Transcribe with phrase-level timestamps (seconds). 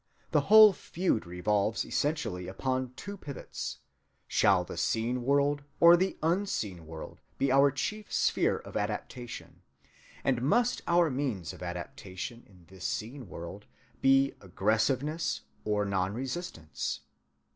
[0.31, 3.81] The whole feud revolves essentially upon two pivots:
[4.27, 9.61] Shall the seen world or the unseen world be our chief sphere of adaptation?
[10.23, 13.67] and must our means of adaptation in this seen world
[14.01, 17.01] be aggressiveness or non‐resistance?